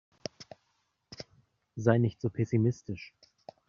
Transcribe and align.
Sei 1.75 1.99
nicht 1.99 2.21
so 2.21 2.31
pessimistisch. 2.31 3.13